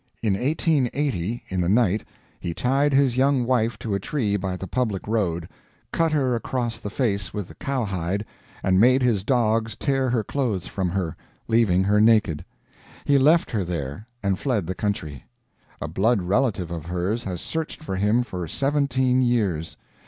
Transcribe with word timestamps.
In 0.23 0.33
1880, 0.33 1.43
in 1.49 1.61
the 1.61 1.69
night, 1.69 2.03
he 2.39 2.55
tied 2.55 2.91
his 2.91 3.17
young 3.17 3.45
wife 3.45 3.77
to 3.77 3.93
a 3.93 3.99
tree 3.99 4.35
by 4.35 4.57
the 4.57 4.65
public 4.65 5.07
road, 5.07 5.47
cut 5.91 6.11
her 6.11 6.35
across 6.35 6.79
the 6.79 6.89
face 6.89 7.35
with 7.35 7.51
a 7.51 7.53
cowhide, 7.53 8.25
and 8.63 8.79
made 8.79 9.03
his 9.03 9.23
dogs 9.23 9.75
tear 9.75 10.09
her 10.09 10.23
clothes 10.23 10.65
from 10.65 10.89
her, 10.89 11.15
leaving 11.47 11.83
her 11.83 12.01
naked. 12.01 12.43
He 13.05 13.19
left 13.19 13.51
her 13.51 13.63
there, 13.63 14.07
and 14.23 14.39
fled 14.39 14.65
the 14.65 14.73
country. 14.73 15.23
A 15.79 15.87
blood 15.87 16.23
relative 16.23 16.71
of 16.71 16.87
hers 16.87 17.23
has 17.25 17.39
searched 17.39 17.83
for 17.83 17.95
him 17.95 18.23
for 18.23 18.47
seventeen 18.47 19.21
years. 19.21 19.77